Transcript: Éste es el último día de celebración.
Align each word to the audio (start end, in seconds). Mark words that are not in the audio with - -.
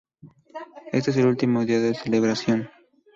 Éste 0.93 1.11
es 1.11 1.17
el 1.17 1.27
último 1.27 1.63
día 1.63 1.79
de 1.79 1.93
celebración. 1.93 2.71